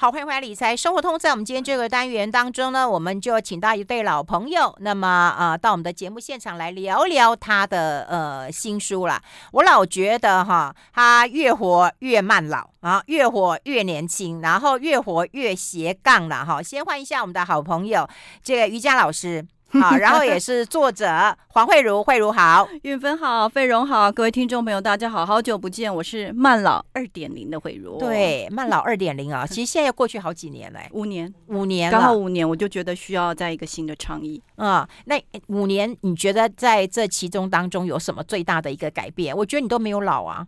[0.00, 1.18] 好，欢迎回来理财生活通。
[1.18, 9.20] 在我们今天这个单元当中呢，我们就请到一对老朋友，那么啊、呃，到我们的节目现场来聊聊他的呃新书啦。
[9.50, 16.62] 我老觉得哈，他越活越慢老啊，越活越年轻，然后越活越斜杠了哈。
[16.62, 18.08] 先换一下我们的好朋友，
[18.40, 19.44] 这个瑜伽老师。
[19.78, 21.06] 好，然后也是作者
[21.48, 27.98] 黄慧茹，慧茹好，运芬好，费蓉好，各位听众朋友大家好，好久不见，我是慢老二点零的慧茹。
[27.98, 35.04] 对，慢老二点零啊， 其实现在又过去好几年了，五年，五年，刚好五年，我就觉得需要在一个新的倡议啊、嗯。
[35.04, 39.36] 那五年，你觉得在这其中当中有什么最大的一个改变？
[39.36, 40.46] 我觉得你都没有老啊，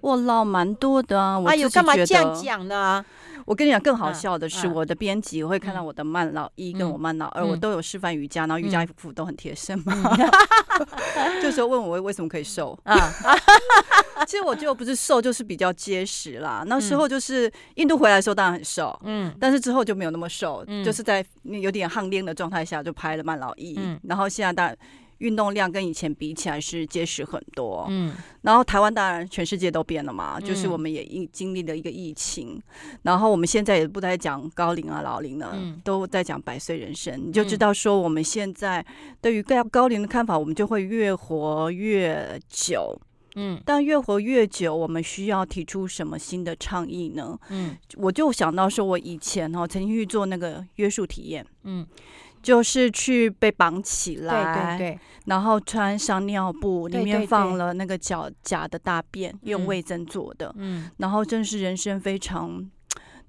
[0.00, 1.42] 我老蛮多的啊。
[1.46, 3.04] 哎呦，干嘛这样讲呢？
[3.44, 9.94] 我跟你讲，更好笑的是，我的编辑我会看到我的慢老一跟我慢老二，我都有示范瑜伽，然后瑜伽服都很贴身嘛。
[11.40, 12.96] 这时候问我为什么可以瘦 啊？
[14.26, 16.64] 其实我就不是瘦，就是比较结实啦。
[16.66, 24.76] 那时候就是印度回来的时候当然很瘦，嗯，但是之后就没有那么瘦，就是在有点汗练的状态下就拍了慢老一，然后现在当然。
[25.18, 32.60] 运动量跟以前比起来是结实很多，嗯，然后台湾当然全世界都变了嘛，就是我们也经经历了一个疫情，
[33.02, 38.84] 然后我们现在也不再讲高龄啊老龄了，都在讲百岁人生，你就知道说我们现在
[39.20, 43.00] 对于高高龄的看法，我们就会越活越久，
[43.36, 47.38] 嗯，但越活越久，我们需要提出什么新的倡议呢？
[47.48, 51.86] 嗯，我就想到说，我以前哈曾经去做那个约束体验，嗯。
[52.46, 62.64] 就是去被绑起来，对对对，然后穿上尿布，里面放了那个脚假的大便，用味增做的，嗯，然后真是人生非常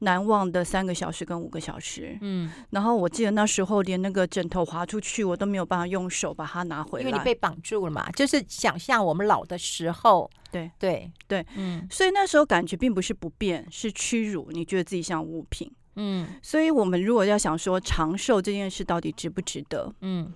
[0.02, 15.72] 难忘的三个小时跟五个小时，嗯，然后我记得那时候连那个枕头滑出去，我都没有办法用手把它拿回来，因为你被绑住了嘛，就是想象我们老的时候，对对对，嗯，所以那时候感觉并不是不便，是屈辱，你觉得自己像物品。
[15.98, 19.94] 嗯，所以我们如果要想说长寿这件事到底值不值得？
[20.02, 20.32] 嗯，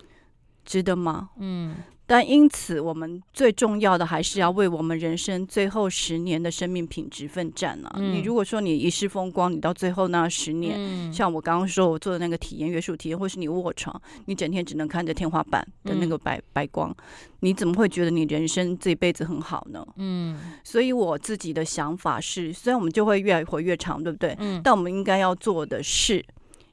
[0.65, 1.29] 值得吗？
[1.37, 1.75] 嗯。
[2.11, 7.93] 但因此，我们最重要的还是要为我们人生最后十年的生命品质奋战啊！
[7.95, 16.93] 嗯、你如果说你一世风光，你到最后那十年，嗯、像我刚刚说我做的那个体验约束体验，或是你卧床，你整天只能看着天花板的那个白、嗯、白光，
[17.39, 19.87] 你怎么会觉得你人生这一辈子很好呢？
[19.95, 24.35] 嗯，所以我自己的想法是，虽然我们就会越活越长，对不对？
[24.39, 26.25] 嗯，但我们应该要做的是。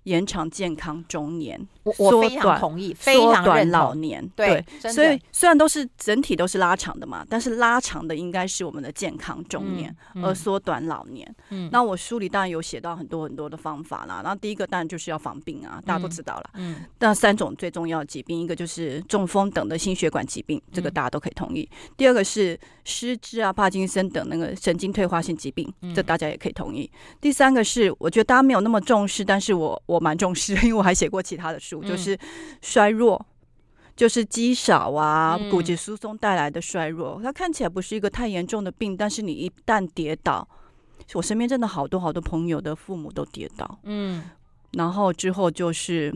[0.05, 1.60] 延长健康中年，
[1.99, 4.26] 我我非常同意，非常缩短老年。
[4.37, 11.32] 对，所以虽然都是整体都是拉长的嘛，但是拉长的应该是我们的健康中年，而缩短老年。
[11.50, 14.21] 嗯，那我书里当然有写到很多很多的方法啦。
[14.25, 16.50] 然后第一个当然就是要防病啊，大家都知道了。
[16.54, 21.69] 嗯，那三种最重要的疾病，一个就是中风等的心血管疾病，这个大家都可以同意。
[21.99, 26.91] 第二个是失智啊、帕金森等那个神经退化性疾病，这大家也可以同意。
[27.20, 29.99] 第三个是我觉得大家没有那么重视，但是我我。
[29.99, 32.19] 我蛮重视，因为我还写过其他的书，就是
[32.62, 33.25] 衰弱，
[33.97, 37.21] 就是肌少啊、骨质疏松带来的衰弱。
[37.22, 40.47] 它看起来不是一个太严重的病，但是你一旦跌倒，
[41.15, 44.25] 我身边真的好多好多朋友的父母都跌倒，嗯，
[44.72, 46.15] 然后之后就是。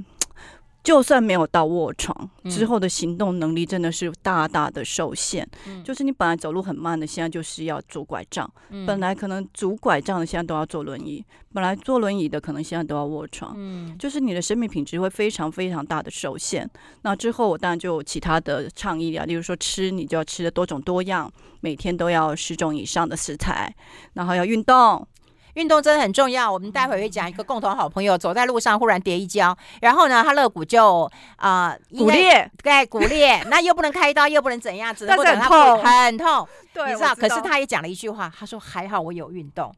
[0.83, 5.49] 就算没有到卧床之后的行动能力，真的是大大的受限。
[5.67, 13.55] 嗯、就是你本来走路很慢的，现在就是要拄拐杖；嗯、本来可能拄拐杖的，现在都要坐轮椅；本来坐轮椅的，可能现在都要卧床。
[13.57, 16.69] 嗯，就是你的生命品质会非常非常大的受限。
[17.03, 23.73] 那之后，我当然就有其他的倡议啊，例如说吃，你就要吃的多种多样，每天都要十种以上的食材，
[24.15, 25.07] 然后要运动。
[25.55, 26.51] 运动真的很重要。
[26.51, 36.49] 我们待会会讲一个共同好朋友，走在路上忽然跌一跤，然后呢，他肋骨就啊骨裂，对，骨裂， 那又不能开刀，又不能怎样，只能等他很痛，很痛。
[36.73, 37.15] 对，你知道？
[37.15, 39.75] 可是他也讲了一句话，他说：“还好我有运动，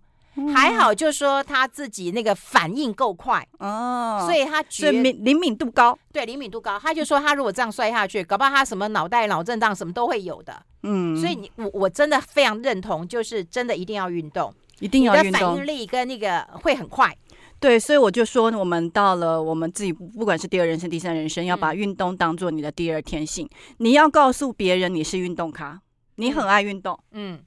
[0.54, 6.78] 还好就是说他自己那个反应够快哦，所以他觉得敏灵敏度高，对，灵敏度高。
[6.78, 10.54] 他就说他如果这样摔下去，搞不好他什么脑袋脑震荡什么都会有的。
[10.84, 17.16] 嗯，所以你我我真的非常认同，就是真的一定要运动。”一定要运动，反应力跟那个会很快。
[17.58, 23.46] 对，所以我就说，我们到了我们自己，不管是第二人生、第三人生，要把运动当做你的第二天性。
[23.46, 25.80] 嗯、你要告诉别人你是运动咖，
[26.16, 26.98] 你很爱运动。
[27.12, 27.40] 嗯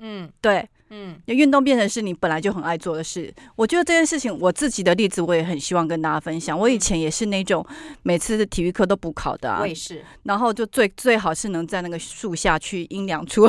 [0.00, 0.68] 嗯，对。
[0.94, 3.32] 嗯，运动变成是你本来就很爱做的事。
[3.56, 6.58] 我觉得这件事情，我自己的例子，我也很希望跟大家分享。
[6.58, 7.66] 我以前也是那种
[8.02, 10.04] 每次的体育课都补考的啊，我也是。
[10.24, 13.48] 然后就最最好是能在那个树下去阴凉处，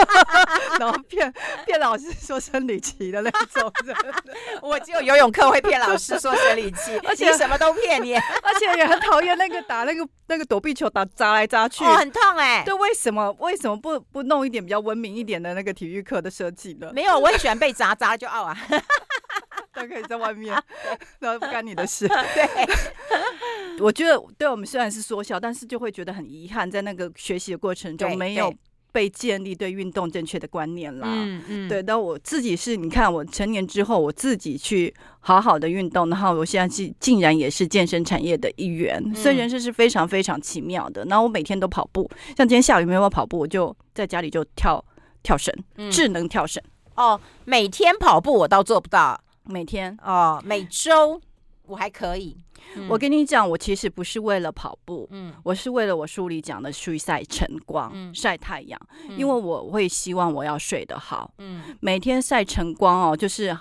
[0.78, 1.32] 然后骗
[1.64, 3.72] 骗老师说生理期的那种。
[4.60, 12.62] 我只有游泳课会骗老师说生理期，而且什么都骗你，而且也很讨厌那个打那个那个躲避球打砸来砸去，哦，很痛哎。
[12.64, 16.65] 对，为什么为什么不不弄一点比较文明一点的那个体育课的设计？
[16.92, 18.56] 没有，我很喜欢被砸，砸就傲啊！
[19.74, 20.54] 都可以在外面，
[21.20, 22.08] 然后不干你的事。
[22.08, 28.50] 对，我觉得对我们虽然是说笑，但是就会觉得很遗憾，在那个学习的过程中没有
[28.90, 31.06] 被建立对运动正确的观念啦。
[31.10, 31.82] 嗯嗯，对。
[31.82, 41.04] 但我自己是，你看我成年之后，我自己去好好的运动，然后我现在竟竟然也是健身产业的一员，嗯、所以人生是非常非常奇妙的。
[41.04, 44.82] 然后我每天都跑步，像今天下雨没有跑步，我就在家里就跳。
[45.26, 45.52] 跳绳，
[45.90, 46.62] 智能跳绳、
[46.94, 47.20] 嗯、哦。
[47.44, 49.98] 每天跑步我倒做不到，每天？
[50.04, 51.20] 哦，每周
[51.64, 52.36] 我还可以。
[52.76, 63.56] 嗯、我跟你讲，我其实不是为了跑步，嗯，我是为了我书里讲的去晒晨光、嗯、晒太阳，嗯、因为我会希望我要睡得好，嗯，每天晒晨光哦，就是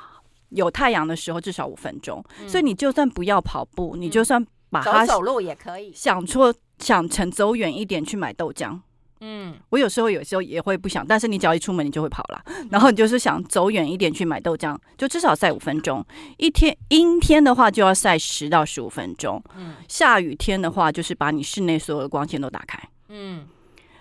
[0.49, 2.23] 有太阳的时候至少五分钟。
[2.39, 8.79] 嗯、所以你就算不要跑步，嗯、你就算把它走走路也可以，想说想成走远一点去买豆浆。
[9.21, 12.43] 嗯，我有时候有时候也会不想，但是你只要一出门，你就会跑了。
[12.69, 16.05] 然后你就是想走远一点去买豆浆，就至少晒五分钟。
[16.37, 19.41] 一天阴天的话，就要晒十到十五分钟。
[19.57, 22.77] 嗯，下雨天的话，就是把你室内所有的光线都打开。
[23.07, 23.47] 嗯，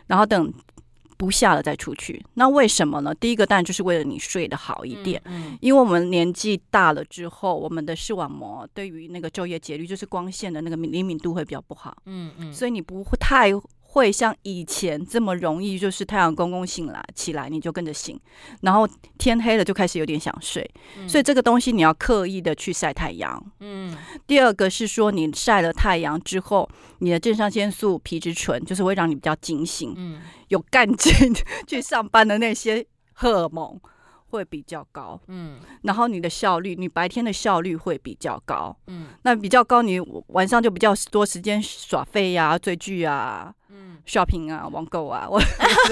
[0.09, 0.53] 然后等
[1.17, 2.23] 不下了再出去。
[2.35, 3.15] 那为什么呢？
[3.15, 5.23] 第一个当然就是为了你睡得好一点。
[5.27, 11.97] 嗯，因为我们年纪大了之后，我们的视网膜对于那个昼夜节律，就是光线的那个灵敏度会比较不好。
[12.07, 13.53] 嗯嗯，所以你不会太。
[13.95, 18.19] 会像以前这么容易，就是太阳公公醒来起来，你就跟着醒，
[18.63, 18.89] 然后
[19.19, 20.69] 天黑了就开始有点想睡，
[20.99, 23.41] 嗯、所以这个东西你要刻意的去晒太阳。
[23.61, 23.97] 嗯，
[24.27, 26.69] 第二个是说你晒了太阳之后，
[26.99, 31.33] 你的正向腺素、皮质醇就是会让你比较警醒，嗯，有干劲
[31.69, 33.81] 去上班的那些荷尔蒙。
[34.27, 40.01] 会比较高，嗯，然后你的效率，你白天的效率会比较高，嗯，那比较高，你
[40.31, 43.55] 晚上就比较多时间耍废呀、啊、追剧啊。
[44.07, 45.41] Shopping 啊，网购啊，我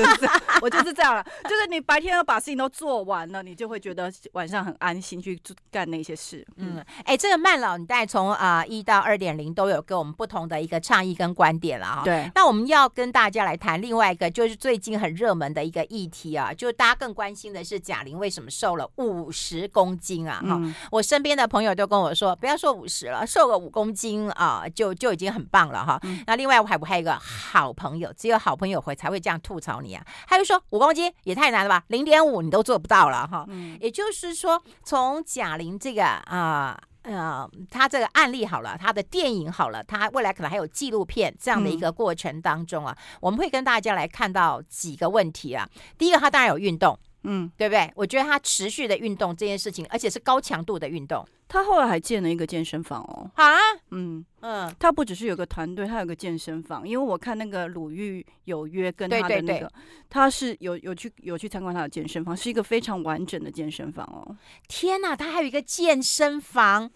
[0.60, 5.40] 我就是这样了，就是你白天要把事情都做完了，你就会觉得晚上很安心去
[5.70, 6.46] 干那些事。
[6.56, 12.02] 嗯，哎、欸，这个慢老，你带从啊一到二点零都有给我们不同的一个倡议跟观点了哈。
[12.04, 20.42] 对，那我们要跟大家来谈另外一个，就是最近很热门的一个议题啊，就是大家更关心的是贾玲为什么瘦了五十公斤啊？
[20.46, 25.98] 哈、嗯，我身边的朋友都跟我说，不要说五十了，瘦个五公斤啊，就就已经很棒了哈。
[26.02, 28.12] 嗯、那另外我还我还有一个好朋友。
[28.12, 30.06] 只有好朋友会才会这样吐槽你啊！
[30.28, 33.44] 他就说五公斤也太难了吧，零点五你都做不到了哈。
[33.48, 45.68] 嗯，也就是说，从贾玲这个啊呃，他这个案例好了，他的电影好了，他未来可能还有纪录片这样的一个过程当中啊，嗯、我们会跟大家来看到几个问题啊。
[45.98, 46.98] 第一个，他当然有运动。
[47.24, 47.90] 嗯，对不对？
[47.94, 51.26] 我觉得他持续的运动这件事情，而且是高强度的运动。
[51.48, 53.30] 他后来还建了一个健身房哦。
[53.34, 53.54] 啊，
[53.90, 56.88] 嗯嗯，他不只是有个团队，他有个健身房。
[56.88, 59.68] 因为我看那个鲁豫有约跟他的那个，对对对，
[60.08, 64.34] 他是有有去有去参观他的健身房，是一个非常完整的健身房哦。
[64.66, 66.90] 天哪，他还有一个健身房！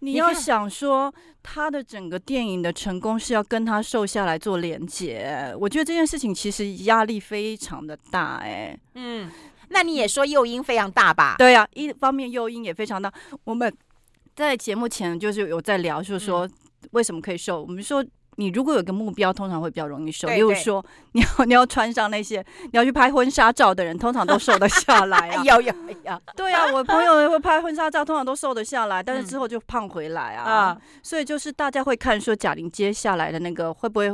[0.00, 8.76] 你要想说他的整个电影的成功是要跟他瘦下来做连结，我觉得这件事情其实压力非常的大哎。
[8.94, 9.30] 嗯。
[9.70, 11.36] 那你也说诱因非常大吧？
[11.38, 13.12] 对、啊，一方面诱因也非常大。
[13.44, 13.72] 我们
[14.36, 16.48] 在节目前就是有在聊，就是说
[16.90, 17.62] 为什么可以瘦。
[17.62, 18.04] 嗯、我们说
[18.36, 20.26] 你如果有个目标，通常会比较容易瘦。
[20.28, 25.42] 比如说你要 你要穿上那些你要去拍婚纱照的人，通常都瘦得下来啊。
[25.46, 25.72] 有有
[26.04, 26.22] 有。
[26.34, 30.72] 对啊，我朋友会拍婚纱照，通常都瘦得下来，但是之后就胖回来啊。
[30.72, 34.10] 嗯、所以就是大家会看说贾玲接下来的那个会不会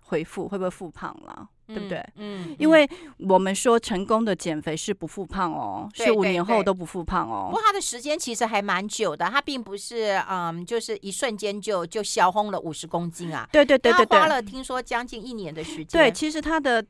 [0.00, 1.48] 回复，会不会复胖了？
[1.66, 1.98] 对不对？
[2.16, 7.48] 嗯，嗯，因为我们说成功的减肥是不复胖哦，是五年后都不复胖哦。
[7.50, 13.48] 不过他的时间其实还蛮久的，他并不是嗯，就是一瞬间就就消轰了五十公斤啊。
[13.52, 15.86] 对对对对对，花了听说将近一年的时间。
[15.88, 16.84] 对，其实他的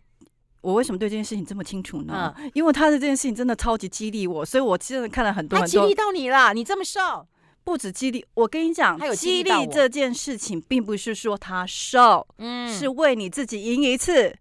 [0.60, 2.34] 我为什么对这件事情这么清楚呢？
[2.38, 5.80] 嗯，因为他的这件事情真的超级激励我，所以我真的看了很多很多。
[5.80, 7.26] 他激励到你了，你这么瘦。
[7.64, 14.36] 不止激励，我跟你讲，激励这件事情，并不是说他瘦，嗯，是为你自己赢一次。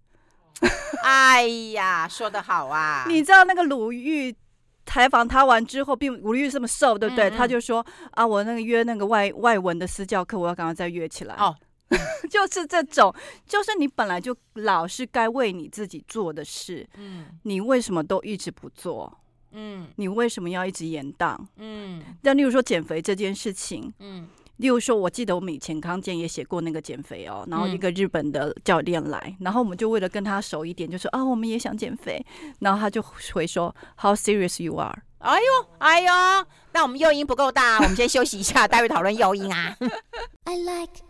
[1.04, 3.06] 哎呀，说得好啊！
[3.08, 4.36] 你知道那个鲁豫
[4.86, 7.30] 采访他完之后，并鲁豫这么瘦，对不对？
[7.30, 11.36] 嗯嗯，他就说啊，我那个约那个外外文的私教课，我要赶快再约起来。
[11.36, 11.56] 哦，
[12.30, 13.14] 就是这种，
[13.46, 19.20] 就是你本来就老是该为你自己做的事，嗯，你为什么都一直不做？
[19.58, 21.38] 嗯，你为什么要一直延宕？
[21.58, 32.26] 嗯，但例如说减肥这件事情，嗯，例如说，我记得我们以前康健也写过那个减肥哦，然后一个日本的教练来，嗯、然后我们就为了跟他熟一点，就说啊，我们也想减肥，
[32.60, 35.04] 然后他就回说，How serious you are？
[35.20, 39.76] 哎呦，哎呦，那我们诱因不够大，我们先休息一下，待会讨论诱因啊。
[40.46, 41.02] I like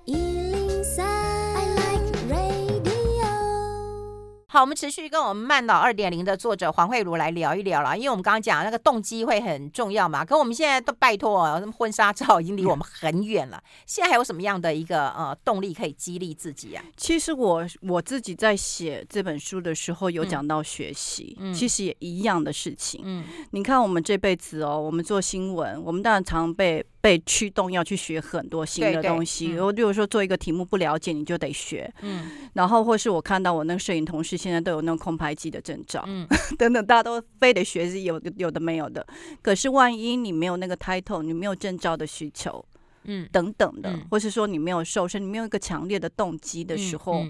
[4.56, 10.24] 好，我们持续跟我们慢老二点零的作者黄慧茹来聊一聊了，因为我们刚刚讲那个动机会很重要嘛。
[10.24, 16.82] 可我们现在都拜托，什么婚纱照已经离我们很远了，现在还有什么样的一个呃动力可以激励自己啊？
[16.96, 23.02] 其实我我自己在写这本书的时候有讲到学习，嗯、其实也一样的事情。
[23.04, 26.82] 嗯，你看我们这辈子哦，我们做新闻，我们当然常被。
[27.06, 31.94] 被驱动要去学很多新的东西，然后例如说做一个题目不了解，你就得学。
[32.02, 39.06] 嗯，然后或是我看到我那个摄影同事现在都有那种空拍机的证照，嗯， 等等，大家都非得学，是有的有的没有的。
[39.44, 42.66] 可是万一你没有那个 title，你没有证照的需求，
[43.04, 47.24] 嗯，等等的，或是说你没有瘦身，你没有一个强烈的动机的时候，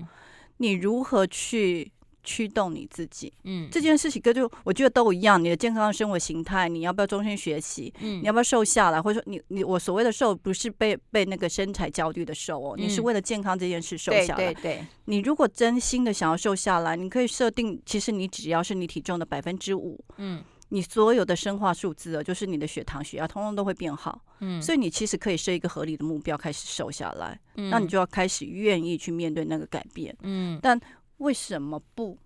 [0.56, 1.92] 你如何去？
[2.26, 5.42] 驱动你自己，嗯，这件事情跟就我觉得都一样。
[5.42, 7.94] 你的健康生活形态，你要不要终身学习？
[8.02, 9.02] 嗯，你要不要瘦下来？
[9.02, 14.36] 或者说你你我所谓的瘦，不是被被那个身材焦虑的瘦哦，你是为了健康这件事瘦下来。
[14.36, 14.86] 对对对。
[15.06, 24.20] 你如果真心的想要瘦下来，你可以设定，其实你只要是你体重的百分之五，嗯，你所有的生化数字，就是你的血糖、血压，通通都会变好。
[24.40, 27.40] 嗯，所以你其实可以设一个合理的目标，开始瘦下来。
[27.56, 30.16] 嗯，那你就要开始愿意去面对那个改变。
[30.24, 30.80] 嗯，但。
[31.18, 32.18] 为什么不？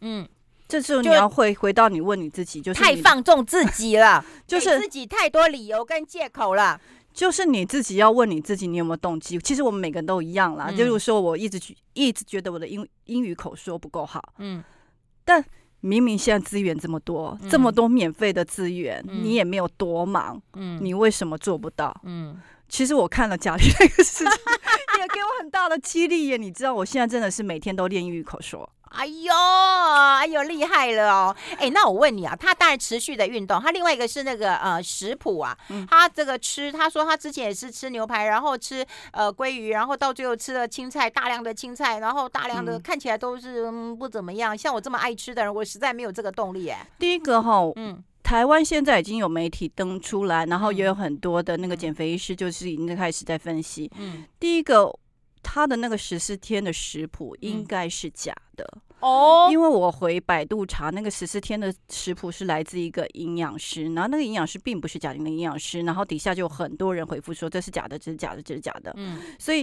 [0.00, 0.28] 嗯，
[0.68, 6.80] 这时候你要回回到你问你自己，就是太放纵自己了， 就是自己太多理由跟借口了。
[7.12, 9.38] 就是你自己要问你自己，你有没有动机？
[9.38, 10.68] 其实我们每个人都一样啦。
[10.70, 14.64] 嗯、就是说，我一直去一直觉得我的英英语口说不够好，嗯，
[15.22, 15.44] 但
[15.80, 21.94] 明明现在资源这么多，嗯、这么多免费的资源，嗯、你也没有多忙，嗯，你为什么做不到？
[22.04, 22.40] 嗯，
[22.72, 24.26] 其实我看了贾玲那个事情。
[24.98, 26.36] 也给我很大的激励耶！
[26.38, 28.68] 你知道，我现在真的是每天都练英语口说。
[28.88, 31.36] 哎呦，哎呦，厉害了哦！
[31.58, 44.56] 哎，那我问你啊，他当然持续的运动，他另外一个是那个呃食谱啊，嗯、他这个吃，他说他之前也是吃牛排，然后吃呃鲑鱼，然后到最后吃了青菜，大量的青菜，然后大量的、嗯、看起来都是、嗯、不怎么样。
[44.56, 46.86] 像我这么爱吃的人，我实在没有这个动力哎。
[46.98, 48.02] 第一个哈，嗯。
[48.32, 53.90] 台湾现在已经有媒体登出来，然后也有很多的那个减肥医师，就是已经开始在分析。
[53.98, 54.90] 嗯，第一个，
[55.42, 58.66] 他的那个十四天的食谱应该是假的
[59.00, 68.94] 哦，因为我回百度查，那个十四天的食谱是来自一个营养师，然后那个营养师并不是假的营养师，然后底下就有很多人回复说这是假的，这是假的，这是假的。
[68.96, 69.62] 嗯，所以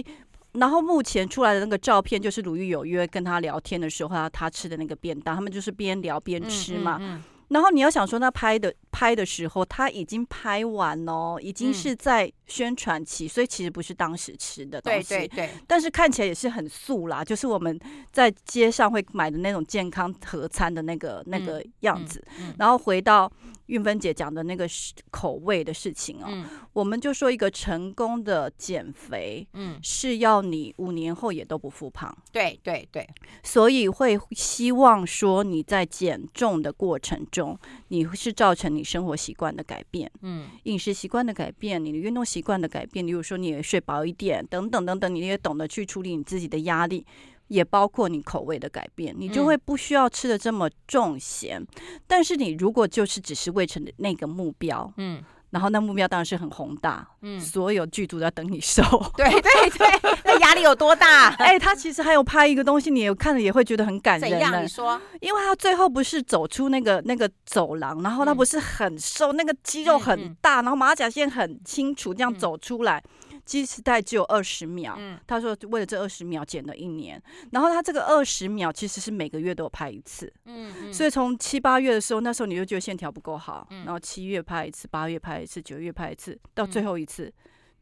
[0.52, 6.98] 然后目前出来的那个照片就是鲁豫有约跟他聊天的时候，他他吃的那个便当，他们就是边聊边吃嘛。
[7.00, 7.02] 嗯。
[7.02, 15.08] 嗯嗯然后你要想说，那拍的拍的时候，他已经拍完哦，已经是在宣传期，嗯、所以其实不是当时吃的东西。
[15.08, 15.50] 对对对。
[15.66, 17.78] 但是看起来也是很素啦，就是我们
[18.12, 22.22] 在街上会买的那种健康盒餐的那个那个样子。
[22.38, 23.30] 嗯嗯嗯、然后回到
[23.66, 24.68] 运芬姐讲的那个
[25.10, 32.14] 口味的事情哦，嗯、我们就说一个成功的减肥，嗯，是要你五年后也都不复胖。
[32.32, 33.08] 对对对。
[33.44, 37.58] 所以会希望说你在减重的过程中。
[37.92, 47.04] 你是造成你生活习惯的改变，嗯，饮食习惯的改变，你的运动习惯的改变，比如说你也睡饱一点，等等等等，你也懂得去处理你自己的压力，
[47.48, 51.60] 也包括你口味的改变，你就会不需要吃的这么重咸。
[51.60, 51.66] 嗯，
[52.06, 55.22] 但是你如果就是只是为成那个目标，嗯。
[55.50, 58.82] 然后那目标当然是很宏大，嗯，所有剧组都在等你瘦，
[59.16, 61.28] 对对对，那压力有多大？
[61.42, 64.30] 哎，他其实还有拍一个东西，你看了也会觉得很感人。
[64.30, 64.62] 怎样？
[64.62, 65.00] 你说？
[65.20, 73.02] 因为他最后不是走出那个那个走廊，然后他不是很瘦，嗯、那个肌肉很大，嗯、然后马甲线很清楚，这样走出来。
[73.40, 77.20] 嗯基时代只有二十秒，嗯、他说为了这二十秒减了一年，
[77.52, 87.32] 然后他这个二十秒其实是每个月都有拍一次，嗯嗯、所以从七八月的时候，那时候你就觉得线条不够好，嗯、然后七月拍一次，八月拍一次，九月拍一次，到最后一次，嗯、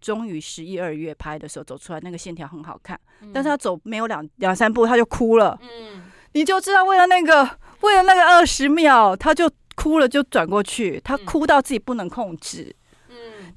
[0.01, 7.49] 终于十一二月拍的时候走出来，那个线条很好看，嗯、但是他走没有两两三步他就哭了，嗯、你就知道为了那个
[7.81, 12.75] 为了那个二十秒，他就哭了就转过去，他哭到自己不能控制。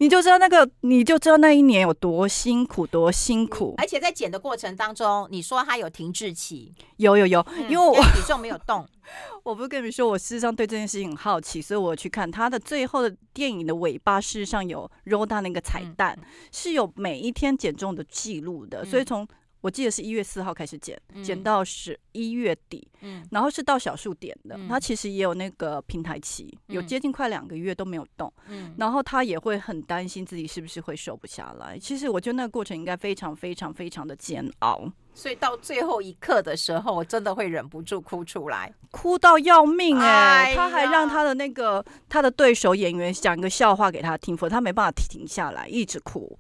[0.01, 3.75] 你就知道那个，你就知道那一年有多辛苦，多辛苦。
[3.77, 8.83] 而且在减的过程当中，你说他有停滞期，有有有，嗯、因为我体重没有动。
[9.43, 18.81] 我不是跟你们说，我事实上对这件事情很好奇，所以我去看他的最后的电影的尾巴，事实上有 down 那个彩蛋，嗯、是有每一天减重的记录的。
[18.81, 19.27] 嗯、所以从
[19.61, 31.77] 我记得是一月四号开始减，减、嗯、到十一月底，嗯，然后是到小数点的，他、嗯、其实也有那个平台期，有接近快两个月都没有动，嗯，然后他也会很担心自己是不是会瘦不下来。
[31.79, 40.55] 其实我觉得那个过程应该非常非常非常的煎熬，所以到最后一刻的时候，我真的会忍不住哭出来，哭到要命哎、欸！
[40.55, 46.37] 他还让他的那个他的对手演员讲一个笑话给他听，否则他没办法停下来，一直哭。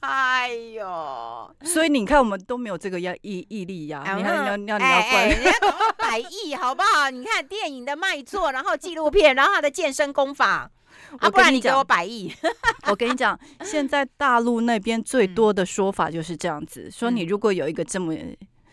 [0.00, 4.04] 哎呦，所以你看，我们都没有这个要毅毅力呀！
[4.16, 5.50] 你看，你要 你要你要怪人家
[5.96, 7.10] 百亿好不好？
[7.10, 10.70] 你看电影的卖座，然后纪录片，然后他的健身功法，
[11.18, 12.32] 啊，不然你给我百亿。
[12.88, 18.14] 我跟你讲，现在大陆那边最多的说法就是这样子：说你如果有一个这么，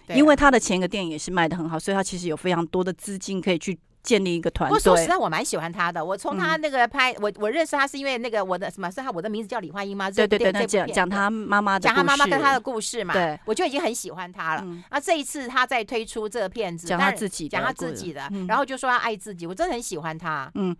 [0.10, 3.80] 因为他的前一个电影也是卖的很好，所以他其实有非常多的资金可以去。
[4.04, 4.80] 建立一个团队。
[4.80, 6.04] 说实在，我蛮喜欢他的。
[6.04, 8.92] 我从他那个拍，嗯、我我认识他是因为那个我的什么？
[8.92, 10.12] 是他我的名字叫李焕英吗？
[10.12, 13.14] 对对对，讲讲他妈妈的，讲他妈妈跟他的故事嘛。
[13.14, 14.62] 对，我就已经很喜欢他了。
[14.66, 20.52] 嗯、啊，这一次他在推出这个片子，讲他自己，讲他自己的，然后就说他爱自己，我真的很喜欢他。
[20.56, 20.76] 嗯。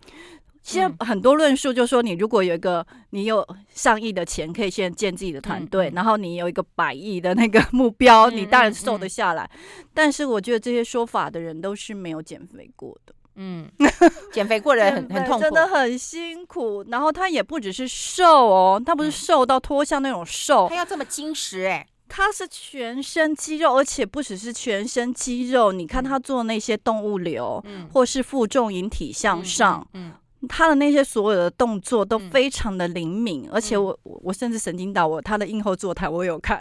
[0.62, 9.50] 现在很多论述就是说，你如果有一个你有上亿的钱，可以先建自己的团队，然后你有一个百亿的那个目标，嗯、你当然瘦得下来。
[9.92, 13.13] 但是我觉得这些说法的人都是没有减肥过的。
[13.36, 13.68] 嗯，
[14.32, 16.84] 减肥过的人很很痛苦，真的很辛苦。
[16.88, 25.72] 然后他也不只是瘦哦，他不是瘦到脱相那种瘦，他要这么精实哎，他是全身肌肉，而且不只是全身肌肉。
[25.72, 30.08] 你看他做那些动物流，嗯，或是负重引体向上，嗯。
[30.08, 30.12] 嗯嗯
[30.48, 36.58] 他的那些所有的动作都非常的灵敏，嗯、而且我我甚至神经到我他的硬后座谈我有看，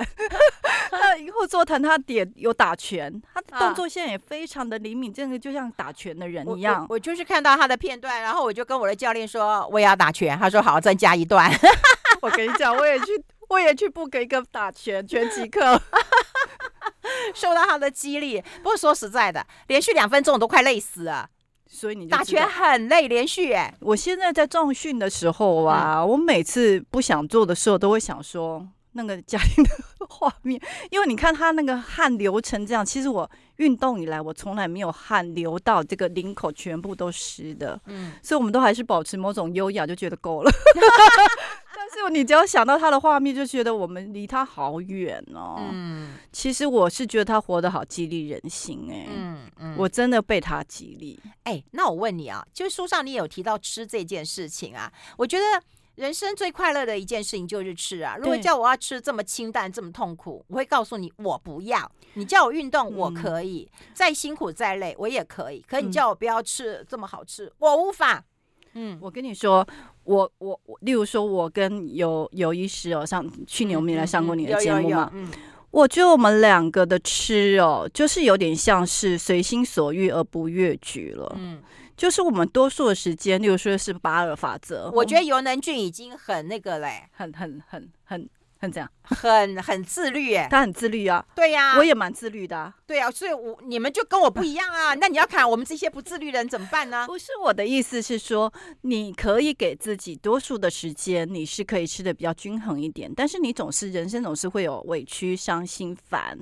[0.92, 6.86] 他的硬后座谈他也有打拳，他的动作现在也非常的灵敏，真的就像打拳的人一样。
[6.90, 11.52] 我，我就是看到他的片段，然后我就跟我的教练说我也要打拳，他说好，再加一段。
[12.22, 13.06] 我跟你讲，我也去
[13.50, 15.82] 我也去布给一个打拳拳击课，
[17.36, 18.42] 受到他的激励。
[18.58, 21.30] 不过说实在的，连续两分钟我都快累死了。
[21.74, 23.74] 所以你打拳很累，连续哎！
[23.80, 29.72] 我现在在重训的时候啊，嗯、我每次不想做的时候，都会想说那个家庭的
[30.07, 32.86] 画面，因为你看他那个汗流成这样。
[32.86, 37.79] 其实我运动以来，我从来没有汗流到这个领口全部都湿的。
[37.88, 40.51] 嗯，所以我们都还是保持某种优雅，就觉得够了。
[42.03, 45.55] 就你只要想到他的画面，就觉得我们离他好远哦。
[45.72, 49.07] 嗯，其实我是觉得他活得好激励人心哎、欸。
[49.09, 51.18] 嗯嗯，我真的被他激励。
[51.44, 55.44] 哎、欸，那我问你啊，就是书上你有提到吃这件事情啊，我觉得
[55.96, 58.18] 人生最快乐的一件事情就是吃啊。
[58.18, 61.89] 如果叫我要吃这么清淡、这么痛苦，我会告诉你我不要。
[62.16, 65.63] 你叫我运动，我可以；嗯、再辛苦再累，我也可以。
[65.66, 68.24] 可你叫我不要吃这么好吃，我无法。
[68.75, 69.66] 嗯，我跟你说，
[70.03, 75.29] 我我我，例如说，我跟有有医师哦，上去年我们也来上过你的节目嘛，嗯，
[75.72, 81.61] 我觉得我们两个的吃哦，就是有点像是随心所欲而不越矩了，嗯，
[81.96, 88.29] 就是我们多数的时间，例如说是八二法则，我觉得尤能俊已经很那个嘞，很很很很。
[88.64, 97.06] 很这样，很很自律耶，他很自律啊，对呀，我也蛮自律的啊，对啊，所以我你们就跟我不一样啊，那你要看我们这些不自律的人怎么办呢？
[97.06, 98.52] 不是我的意思是说，
[98.84, 106.40] 你可以给自己多数的时间，你是可以吃的比较均衡一点，但是你总是人生总是会有委屈、伤心、烦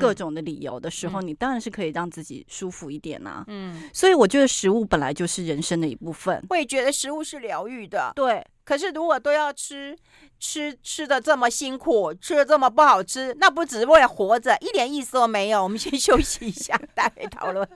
[0.00, 3.44] 各种的理由的时候，你当然是可以让自己舒服一点啊。
[3.48, 8.44] 嗯，所以我觉得食物本来就是人生的一部分，我也觉得食物是疗愈的，对。
[8.64, 9.96] 可是如果都要吃。
[10.38, 15.62] 吃吃的这么辛苦，吃的这么不好吃，那不只是为了活着，一点意思都没有。
[15.62, 17.66] 我们先休息一下， 待会讨论。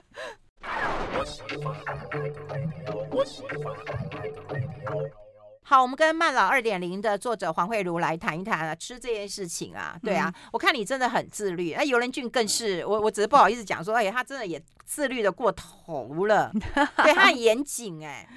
[5.71, 16.51] 好，我们跟慢老二点零的作者黄慧茹来谈一谈啊，吃这件事情啊，对啊，嗯、我看你真的很自律，那游仁俊更是，我我只是不好意思讲说，哎，他真的也自律的过头了，
[17.01, 18.27] 对他很严谨，哎，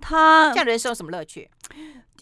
[0.00, 1.50] 他这样人生有什么乐趣？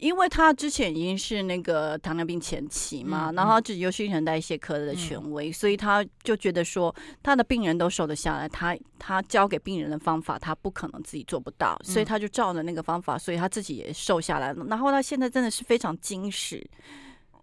[0.00, 14.64] 因为他之前已经是那个糖尿病前期嘛，嗯、然后自己又是新陈代谢科的权威，嗯、所以他就觉得说他的病人都瘦得下来，他他教给病人的方法他不可能自己做不到，所以他就照着那个方法，所以他自己也瘦下来了。
[14.66, 16.62] 然后他现在真的是非常精实，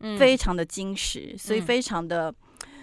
[0.01, 2.33] 嗯、非常的精实，所以非常的，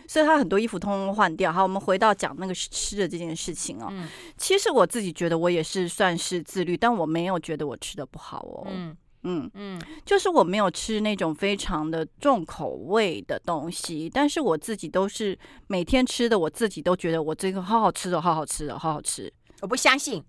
[0.09, 1.53] 所以他很多衣服通通换掉。
[1.53, 3.89] 好，我们回到讲那个吃的这件事情哦。
[3.91, 8.67] 嗯、其实我自己觉得我也是算是自律，但我没有觉得我吃的不好哦。
[8.71, 19.33] 嗯嗯嗯，就是我没有吃那种非常的重口味的东西，但是我自己都是每天吃的，我自己都觉得我这个好好吃的，好好吃的，好好吃。
[19.61, 20.23] 我不相信，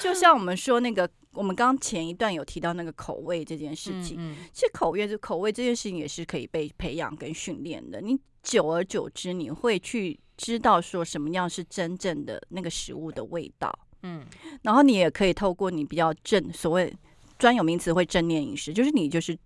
[0.00, 8.00] 就像我们说那个我们刚前一段有提到那个口味这件事情，嗯嗯、其实口味这口味这件事情也是可以被培养跟训练的。
[8.00, 13.72] 你久而久之，你会去知道说什么样是真正的那个食物的味道。
[14.02, 14.22] 嗯，
[14.62, 16.94] 然后你也可以透过你比较正所谓
[17.38, 19.36] 专有名词会正念饮食，就是你就是。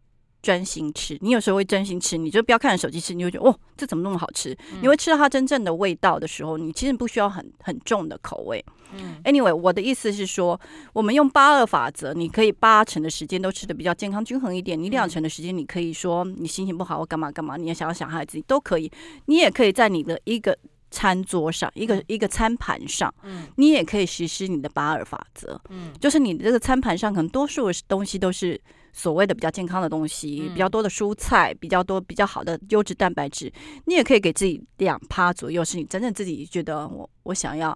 [0.42, 4.56] 专心吃，你有时候会专心吃，你就不要看着手机吃，你会觉得哦，这怎么那么好吃？
[4.72, 8.64] 嗯、你会吃到它真正的味道的时候，你其实不需要很很重的口味。
[8.94, 10.58] 嗯，Anyway，我的意思是说，
[10.94, 18.90] 我们用八二法则，你可以八成的时间都吃的比较健康均衡一点，你两成的时间你可以说你心情不好或干嘛干嘛，你也想要想孩子都可以。
[19.26, 20.56] 你也可以在你的一个
[20.90, 25.61] 餐桌上，一个一个餐盘上，嗯，你也可以实施你的八二法则。
[25.68, 28.61] 嗯，就是你这个餐盘上可能多数的东西都是。
[28.92, 33.48] 所谓的比较健康的东西，比较多的蔬菜，比较多比较好的优质蛋白质，
[33.85, 37.72] 你也可以给自己两趴左右，是你真正自己觉得我我想要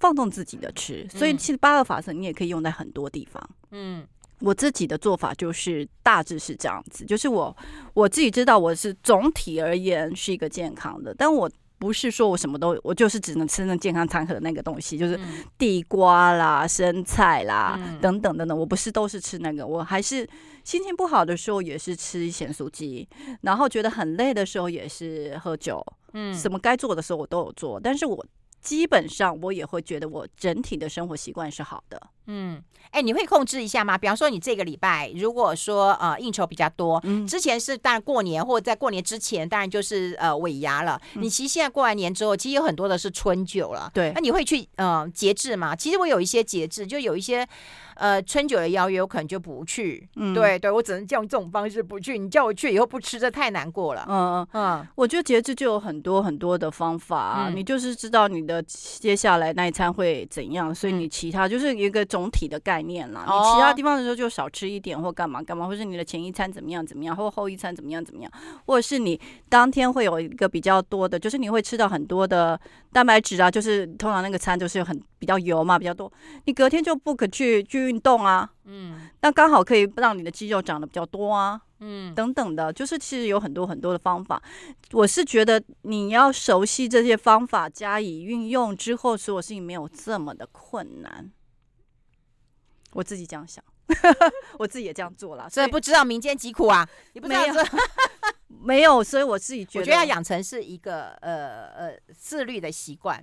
[0.00, 1.06] 放纵自己的吃。
[1.08, 3.48] 所以其实八二法则你也可以用在很多地方。
[3.70, 4.04] 嗯，
[4.40, 7.56] 我自己的做法就是大致是这样子，就是我
[7.92, 11.48] 我自己知道我是总体而言是一个健康的，但我。
[11.84, 15.20] 不是说我什么都，我就是只能吃那健康餐盒的那个东西，就是
[15.58, 18.58] 地瓜啦、生菜啦、嗯、等等等等。
[18.58, 20.26] 我不是都是吃那个，我还是
[20.64, 23.06] 心情不好的时候也是吃咸酥鸡，
[23.42, 25.84] 然后觉得很累的时候也是喝酒。
[26.14, 28.24] 嗯，什么该做的时候我都有做，但是我
[28.64, 32.00] 基本上我也会觉得我整体的生活习惯是好的。
[32.26, 32.60] 嗯。
[32.90, 33.98] 哎，你会控制一下吗？
[33.98, 41.00] 比方说，你这个礼拜如果说呃应酬比较多，嗯，之前是当然过年或者在过年之前，当然就是呃尾牙了。
[41.14, 43.90] 嗯、你其实现在过完年之后，其实有很多的是春酒了。
[43.92, 45.74] 对，那你会去呃节制吗？
[45.74, 47.44] 其实我有一些节制，就有一些
[47.96, 50.06] 呃春酒的邀约，我可能就不去。
[50.14, 52.16] 嗯，对对，我只能用这种方式不去。
[52.16, 54.04] 你叫我去以后不吃，这太难过了。
[54.08, 62.94] 嗯嗯嗯，我觉得节制就有很多很多的方法你就是知道你的接下来那一餐会怎样，所以你其他就是一个总体的概念。
[62.94, 68.30] 念了，你其他地方的时候就少吃一点，或干嘛干嘛，或是你的前一餐怎么样怎么样，或后一餐怎么样怎么样，
[68.66, 72.60] 或者是你当天会有一个比较多的，就是你会吃到很多的
[72.92, 76.12] 蛋白质啊，就是通常那个餐就是很比较油嘛，比较多，
[76.44, 84.42] 你隔天就不可去去运动啊，嗯，那刚好可以让你的肌肉长得比较多啊，嗯，等等的，就是其实有很多很多的方法，
[84.92, 91.30] 我是觉得你要熟悉这些方法加以运用之后，所有事情没有这么的困难。
[92.92, 93.62] 我自己这样想，
[94.58, 97.54] 我自己也这样做了，所以不知道民间疾苦啊，你不知道没有，
[98.64, 103.22] 没有，所以我自己觉得，我觉得要养成是一个呃呃自律的习惯，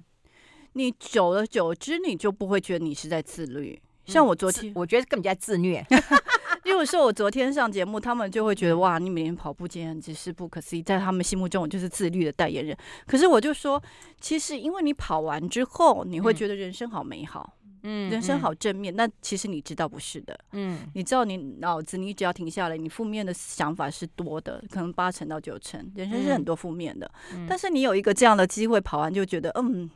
[0.74, 3.82] 你久而久之，你就不会觉得你是在自律。
[4.06, 5.86] 像我昨天，我觉得根本就在自虐，
[6.66, 12.76] 因为说我昨天上节目，他们就会觉得哇，你每天跑步简直是不可思议，在他们心目中我就是自律的代言人。
[13.06, 13.82] 可是我就说，
[14.20, 17.54] 其实因为你跑完之后，你会觉得人生好美好。
[17.84, 20.40] 嗯，人生好正面，那、嗯、其实你知道不是的。
[20.52, 27.10] 嗯，你知道你脑子，你只要停下来，你负面的想法是多的，可能八成到九成，人生是很多负面的。
[27.34, 29.90] 嗯、但是你有一个这样的机会，跑完就觉得，嗯，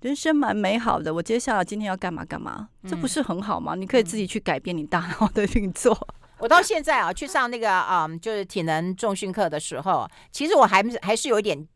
[0.00, 1.12] 人生蛮美好的。
[1.12, 3.74] 我接下来今天要干嘛干嘛，嗯、这不是很好吗？
[3.74, 5.96] 你可以自己去改变你大脑的运作。
[6.38, 11.66] 我到现在啊，去上那个嗯，就是体能重训课的时候，其实我还还是有一点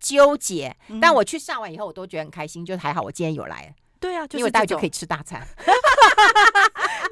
[0.00, 3.74] 纠结，嗯、但我去上完以后，我都觉得很开心，就还好，我今天有来。
[4.00, 5.44] 对啊，就是因为大家就可以吃大餐，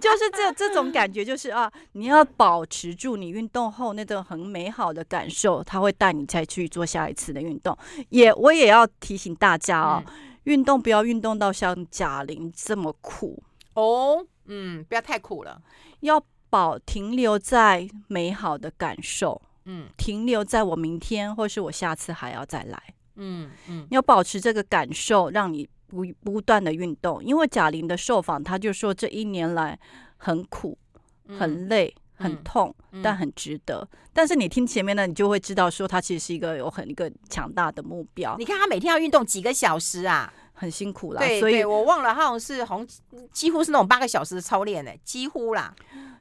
[0.00, 7.76] 就是这这种感觉，就是啊，你要保持住你运动后那种很美好的感受，他会带你再去做下一次的运动。
[8.10, 10.12] 也我也要提醒大家哦，嗯、
[10.46, 13.40] 运动不要运动到像贾玲这么苦
[13.74, 15.62] 哦，嗯，不要太苦了，
[16.00, 22.82] 要保停留在美好的感受，嗯，停留在我明天或是我下次还要再来，
[23.14, 25.68] 嗯嗯，嗯要保持这个感受，让你。
[25.88, 29.78] 不不断的运动，因为贾玲的受访，她就说这一年来
[30.16, 30.76] 很苦、
[31.38, 33.86] 很累、嗯、很痛，嗯、但很值得。
[33.92, 38.36] 嗯、但是你听前面呢，你就会知道说，他其实是一个有很一个强大的目标。
[38.38, 41.20] 你看他每天要运动几个小时啊，很辛苦啦。
[41.20, 42.84] 对，所以我忘了，好像是红
[43.32, 45.72] 几乎是那种八个小时的操练呢，几乎啦。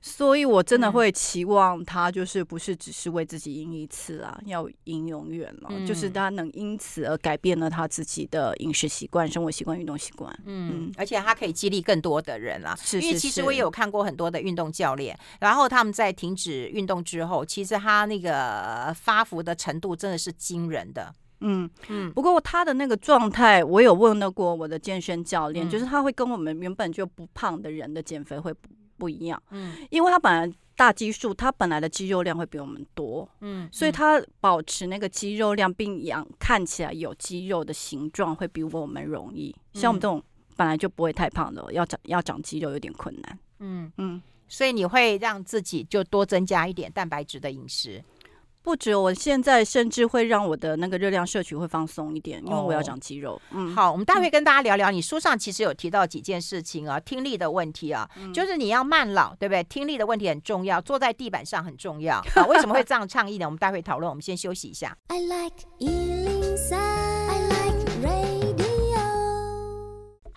[0.01, 5.69] 所以，我真的会期望他就是不是只是为自己赢一次啊，要赢永远了。
[5.71, 10.31] 嗯、就是他能因此而改变了他自己的饮食习惯、生活习惯、运动习惯。
[10.45, 12.75] 嗯，嗯而且他可以激励更多的人啦。
[12.79, 21.11] 是，是，是，因为其实我也有看过很多的运动教练，然后他们在停止运动之后，其实他那个发福的程度真的是惊人的。
[21.41, 22.11] 嗯嗯。
[22.11, 28.69] 不过他的那个状态，我有问到过我的健身教练，嗯、就是他会跟我们原本就不胖的人的减肥会不。
[28.97, 39.53] 不一样，嗯，因为他本来大基数，他本来的肌肉量会比我们多，嗯，所以他保持那个肌肉量并养看起来有肌肉的形状会比我们容易。
[39.73, 40.23] 像我们这种
[40.55, 43.39] 本来就不会太胖的，要长要长肌肉有点困难。
[43.59, 48.01] 嗯嗯，所以你会让自己就多增加一点蛋白质的饮食。
[48.65, 53.35] 不止，我现在甚至会让我的那个热量摄取会放松一点，因为我要长肌肉。
[53.35, 54.89] 哦、嗯，好，我们待会跟大家聊聊。
[54.89, 59.63] 你书上其实有提到几件事情啊，听力的问题啊，嗯、就是你要慢老，对不对？
[59.65, 62.15] 听力的问题很重要，坐在地板上很重要。
[62.33, 63.45] 啊，为什么会这样倡议呢？
[63.45, 64.09] 我们待会讨论。
[64.09, 64.97] 我们先休息一下。
[65.09, 65.63] I like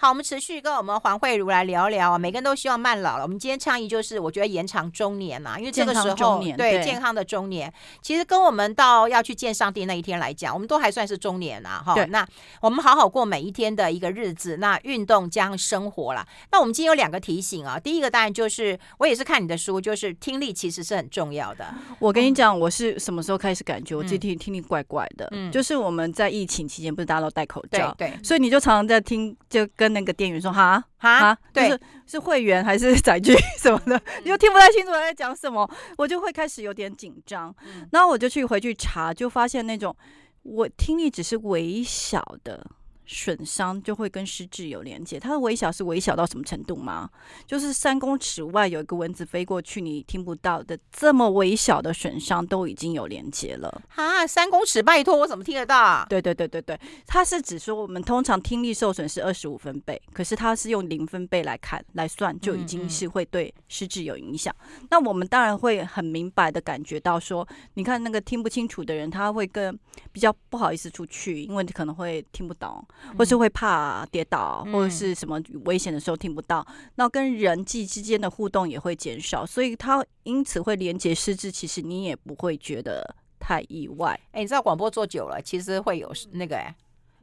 [0.01, 2.17] 好，我们持续跟我们黄慧茹来聊聊啊。
[2.17, 3.25] 每个人都希望慢老了。
[3.25, 11.83] 我们今天倡议就是，我觉得延长中年呐，因为这个时候对，对健康的中年，其实跟我们到要去见上帝那一天来讲，我们都还算是中年啊。
[11.85, 12.25] 哈，那
[12.61, 16.25] 我们好好过每一天的一个日子，那运动加上生活啦。
[16.53, 21.75] 那我们今天有两个提醒啊，第一个当然就是我也是看你的书，就是听力其实是很重要的。
[21.99, 25.27] 我跟你讲，我是什么时候开始感觉我自己听听力怪怪的？
[25.33, 29.88] 嗯，就是我们在疫情期间，不是大家都戴口罩，对，对，所以你就常常在听，就跟。
[29.89, 30.85] 跟那个店员说哈？
[30.99, 33.35] 哈，对，是是会员还是载具？
[33.59, 37.55] 什么的，你就听不太清楚他在讲什么，我就会开始有点紧张，
[37.91, 39.97] 然后我就去回去查，就发现那种
[40.43, 42.67] 我听力只是微小的。
[43.09, 47.09] 损伤就会跟失智有连接，它的微小是微小到什么程度吗？
[47.47, 54.27] 就是三公尺外有一个蚊子飞过去，你听不到的这么微小的损伤都已经有连接了啊！
[54.27, 56.07] 三公尺，拜托我怎么听得到啊？
[56.09, 64.55] 对对对对对，它是指说我们通常听力受损是二十五分贝，可是它是用零分贝来看来算，就已经是会对失智有影响。
[64.61, 64.87] 嗯嗯。
[64.91, 69.77] 那我们当然会很明白的感觉到说，你看那个听不清楚的人，他会更
[70.13, 72.85] 比较不好意思出去，因为你可能会听不懂。
[73.17, 81.51] 或是会怕跌倒，或者是什么危险的时候听不到，嗯、那跟人际之间的互动也会减少，所以他因此会连接失智。
[81.51, 84.13] 其实你也不会觉得太意外。
[84.33, 86.75] 哎、欸，你知道广播做久了，其实会有那个哎、欸、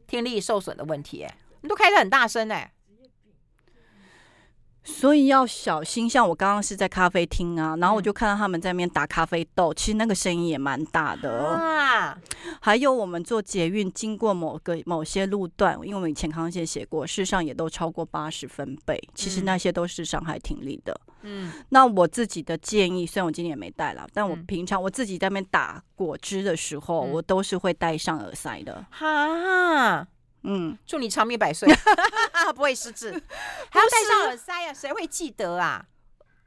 [0.07, 2.71] 听力受损的问题哎、都开得很大声哎、欸。
[4.85, 11.31] 所以要小心，像我刚刚是在咖啡厅啊，然后我就看到他们在那边打咖啡豆，其实那个声音也蛮大的。
[11.39, 12.17] 啊，
[12.61, 20.95] 还有我们坐捷运经过某个某些路段，因为我们以前康健写过，事实上也都超过八十分贝，其实那些都是伤害听力的。
[21.23, 28.85] 嗯，那我自己的建议，虽然我今天也没带了，但我平常我自己在那边打果汁的时候，我都是会戴上耳塞的。
[28.91, 30.07] 哈。
[30.45, 31.67] 嗯，祝你长命百岁，
[32.55, 33.11] 不会失智，
[33.69, 34.73] 还要戴上耳塞啊？
[34.73, 35.85] 谁会记得啊？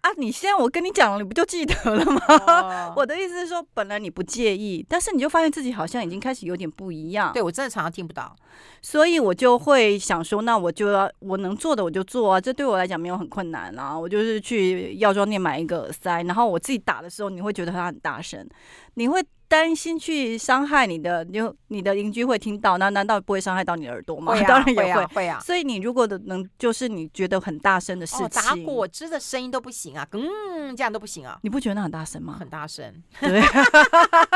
[0.00, 2.94] 啊，你现在我跟你讲了，你不就记得了吗？
[2.96, 7.32] 我的意思是说，本来你不介意，但是你就发现自己好像已经开始有点不一样。
[7.32, 8.34] 对，我真的常常听不到，
[8.80, 13.98] 所以我就会想说，那我就要我能做的我就做啊，这对我来讲没有很困难啊。
[13.98, 18.48] 我就是去药妆店买一个耳塞，然后我自己打的时候，你会觉得它很大声，
[18.94, 19.20] 你会。
[19.48, 24.34] 担心去伤害你的，就你的邻居会听到，那难道不会伤害到你的耳朵吗？
[24.36, 25.40] 啊， 当然也会，会啊，会啊。
[25.40, 31.38] 所以你如果的能，就是你觉得很大声的事情，哦，打果汁的声音都不行啊，嗯，这样都不行啊。
[31.42, 32.36] 你不觉得那很大声吗？
[32.38, 32.94] 很大声。
[33.20, 33.42] 对。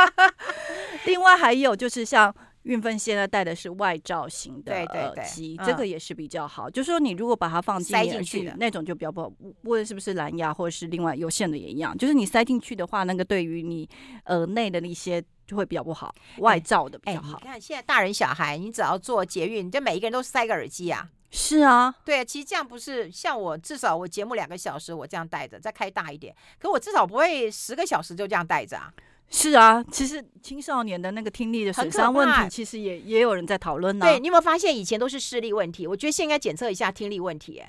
[1.07, 2.35] 另外还有就是像。
[2.64, 6.70] 韵分现在戴的是外罩型的耳机，这个也是比较好。
[6.70, 9.33] 就是说，你如果把它放进进去，那种就比较不好。
[9.64, 11.96] 无论是不是蓝牙或者是另外有线的也一样。
[11.96, 13.88] 就是你塞进去的话，那个对于你
[14.27, 16.14] 耳内的那些就会比较不好。
[16.38, 17.38] 外罩的比较好。
[17.42, 21.09] 你看现在大人小孩，你只要做捷运，就每一个人都塞个耳机啊。
[21.35, 26.37] 是啊，对，其实这样不是像我，至少我节目两个小时，我这样戴着，再开大一点。
[26.59, 28.92] 可我至少不会十个小时就这样戴着啊。
[29.35, 34.05] 是啊，其实青少年的那个听力的损伤问题，其实也也有人在讨论呢。
[34.05, 35.87] 对，你有没有发现以前都是视力问题？
[35.87, 37.62] 我觉得现在应该检测一下听力问题。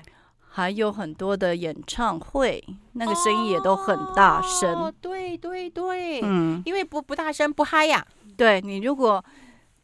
[0.50, 4.74] 还有很多的演唱会，那个声音也都很大声。
[4.74, 8.06] 哦，对对对，嗯，因为不不大声不嗨呀。
[8.36, 9.24] 对，你如果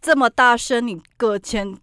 [0.03, 1.75] 这么大声，你搁浅。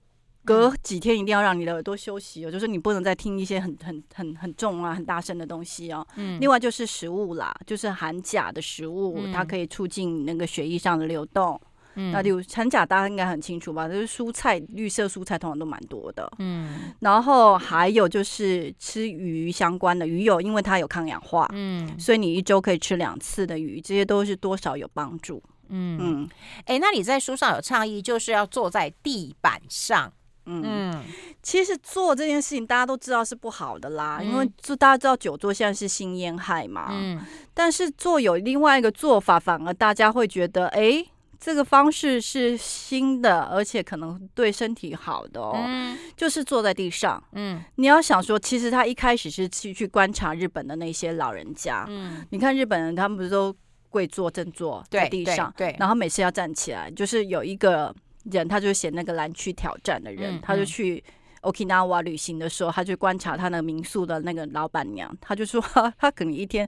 [0.47, 6.07] 隔几天一定要让你的耳朵休息哦，就是你不能再听一些很很很很重啊、很大声的东西哦。
[6.15, 6.39] 嗯。
[6.39, 11.59] 另外就是食物啦，就是含钾的食物，嗯、它可以促进那个血液上的流动。
[11.95, 12.11] 嗯。
[12.11, 13.87] 那例如含钾，大家应该很清楚吧？
[13.87, 16.31] 就是蔬菜，绿色蔬菜通常都蛮多的。
[16.39, 16.93] 嗯。
[16.99, 21.49] 然后还有就是吃鱼相关的鱼油，因为它有抗氧化。
[21.53, 21.99] 嗯。
[21.99, 25.43] 所以你一周可以吃两次的鱼，这些都是多少有帮助。
[25.69, 26.29] 嗯嗯。
[26.59, 30.13] 哎、欸，那你在书上有倡议，就是要坐在地板上。
[30.47, 31.03] 嗯，
[31.43, 36.87] 其实做这件事情大家都知道是不好的啦，嗯、因为就大家知道久坐现在是心烟害嘛。
[36.91, 37.19] 嗯，
[37.53, 41.05] 但是做有另外一个做法，反而大家会觉得，哎，
[41.39, 45.53] 这个方式是新的，而且可能对身体好的哦。
[45.55, 47.21] 嗯，就是坐在地上。
[47.33, 51.85] 嗯，你要想说，其实他一开始是去去观察日本的那些老人家。
[51.89, 53.53] 嗯，你看日本人，他们不是都
[53.89, 57.93] 跪坐正坐在地上，对，对，对，然后每次要站起来，就是有一个。
[58.31, 61.03] 人他就写那个蓝区挑战的人，嗯、他就去
[61.41, 65.61] Okinawa 旅行的时候，他就观察他那个民宿的那个老板娘，他就说
[65.97, 66.67] 他可能一天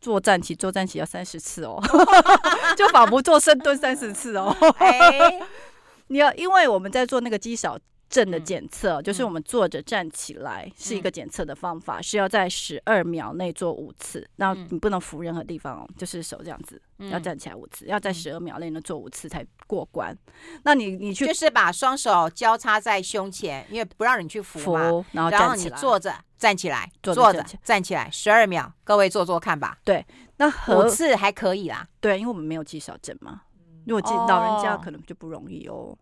[0.00, 1.80] 做站起做站起要三十次哦，
[2.76, 4.54] 就仿佛做深蹲三十次哦。
[4.78, 5.40] 哎，
[6.08, 7.78] 你要因为我们在做那个肌少
[8.12, 20.16] 症的检测，嗯、就是我们坐着站起来是一个检测的方法，嗯、是要在十二秒内做五次，然后你不能扶任何地方哦，就是手这样子，嗯、要站起来五次，要在十二秒内呢做五次才过关。
[20.62, 29.78] 那你你去就是把双手交叉在胸前，因为不让你去扶嘛，扶然后然后你坐着站起来，坐着站起来十二秒，各位做做看吧。
[29.82, 30.04] 对，
[30.36, 30.46] 那
[30.76, 31.88] 五次还可以啦。
[31.98, 33.40] 对，因为我们没有肌少症嘛，
[33.86, 35.96] 如果老人家可能就不容易哦。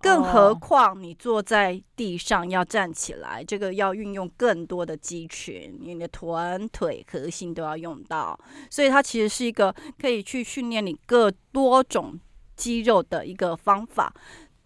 [0.00, 8.38] 更何况你坐在地上要站起来，这个要运用更多的肌群，你的臀、腿、核心都要用到，
[8.70, 12.18] 所以它其实是一个可以去训练你各多种
[12.56, 14.14] 肌肉的一个方法。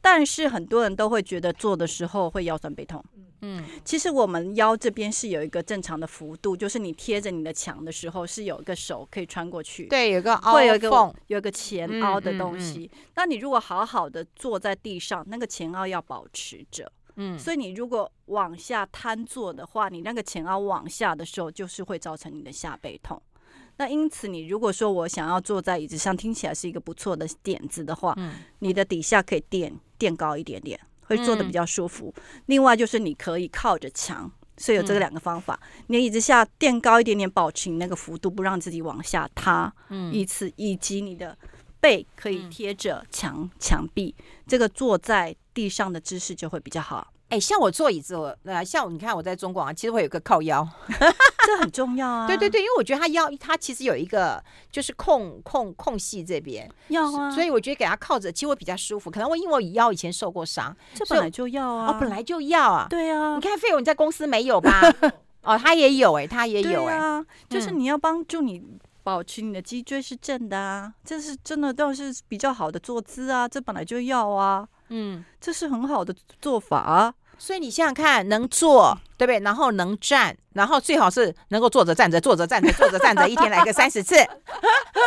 [0.02, 3.02] 但是很多人都会觉得做的时候会腰酸背痛。
[3.44, 12.80] 嗯，其实我们腰这边是有一个正常的幅度，就是你贴着你的墙的时候是有一个手可以穿过去，对，有个凹，会有一个有一个前凹的东西。
[12.80, 23.20] 嗯嗯嗯、那你如果好好的坐在地上，那个前凹要保持着，嗯，所以你如果往下瘫坐的话，你那个前凹往下的时候，就是会造成你的下背痛。
[23.78, 30.80] 那因此，你如果说我想要坐在椅子上，听起来是一个不错的点子的话，嗯、你的底下可以垫垫高一点点。
[31.04, 32.14] 会坐的比较舒服。
[32.16, 35.60] 嗯、另外就是你可以靠着墙，所以有这个两个方法。
[35.62, 39.70] 嗯、你的椅子下垫高一点点，保持你那个幅度，不让自己往下塌。
[39.90, 41.36] 嗯，以此以及你的
[41.80, 44.14] 背可以贴着墙墙壁，
[44.46, 47.12] 这个坐在地上的姿势就会比较好。
[47.32, 50.68] 哎，像我坐椅子，我呃，像你看我在中广啊，其实会有个靠腰，
[51.46, 52.26] 这很重要啊。
[52.26, 59.10] 对对对，因为我觉得他腰，他其实有一个就是空空空隙这边要啊，所以我觉得给他靠着，其实我比较舒服。
[59.10, 62.86] 可能我因为我腰以前受过伤，这本来就要啊，哦，本来就要啊。
[62.90, 64.82] 对啊，你看费勇你在公司没有吧？
[65.40, 68.62] 哦，他也有哎，他也有哎，啊，就是你要帮助你
[69.02, 77.14] 保持你的脊椎是正的啊，这是真的倒是比较好的坐姿啊，这本来就要啊，嗯，这是很好的做法啊。
[77.42, 79.40] 所以你想想看，能坐对不对？
[79.40, 84.14] 然后能站，然后最好是能够坐着站着，坐着站着， 坐着站着，一天来个三十次，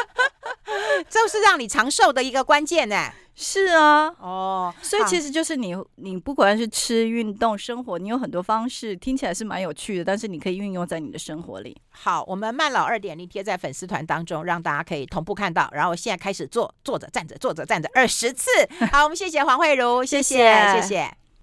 [1.10, 3.10] 这是让你长寿的一个关键呢。
[3.36, 11.78] 是啊，哦，所以其实就是你，你不管是吃、运动、生活，你有很多方式，听起来是蛮有趣的，但是你可以运用在你的生活里。
[11.90, 15.70] 好，我们慢老二点零贴在粉丝团当中，让大家可以同步看到。
[15.72, 18.50] 然后现在开始坐，坐着站着，坐着站着二十次。
[18.92, 20.82] 好，我们谢谢黄慧茹，谢谢。
[20.82, 21.18] 谢谢